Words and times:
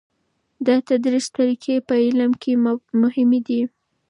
د 0.65 0.67
تدریس 0.87 1.25
طریقی 1.37 1.75
په 1.87 1.93
علم 2.05 2.31
کې 2.41 2.53
مهمې 3.01 3.39
دي. 3.47 3.61